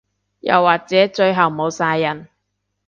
[0.39, 2.27] 又或者最後冇晒人